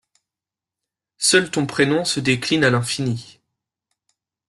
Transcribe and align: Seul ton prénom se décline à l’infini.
Seul 1.19 1.51
ton 1.51 1.67
prénom 1.67 2.05
se 2.05 2.19
décline 2.19 2.63
à 2.63 2.71
l’infini. 2.71 3.39